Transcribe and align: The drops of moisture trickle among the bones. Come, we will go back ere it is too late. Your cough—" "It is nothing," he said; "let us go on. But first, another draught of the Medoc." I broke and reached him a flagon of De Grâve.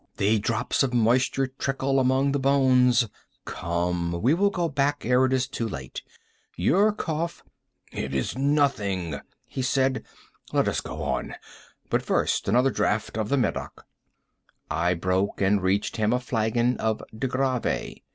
The 0.17 0.39
drops 0.39 0.81
of 0.81 0.95
moisture 0.95 1.45
trickle 1.45 1.99
among 1.99 2.31
the 2.31 2.39
bones. 2.39 3.07
Come, 3.45 4.19
we 4.19 4.33
will 4.33 4.49
go 4.49 4.67
back 4.67 5.05
ere 5.05 5.25
it 5.25 5.31
is 5.31 5.47
too 5.47 5.69
late. 5.69 6.01
Your 6.55 6.91
cough—" 6.91 7.43
"It 7.91 8.15
is 8.15 8.35
nothing," 8.35 9.19
he 9.45 9.61
said; 9.61 10.03
"let 10.51 10.67
us 10.67 10.81
go 10.81 11.03
on. 11.03 11.35
But 11.91 12.01
first, 12.01 12.47
another 12.47 12.71
draught 12.71 13.15
of 13.15 13.29
the 13.29 13.37
Medoc." 13.37 13.85
I 14.71 14.95
broke 14.95 15.39
and 15.39 15.61
reached 15.61 15.97
him 15.97 16.13
a 16.13 16.19
flagon 16.19 16.77
of 16.77 17.03
De 17.15 17.27
Grâve. 17.27 18.01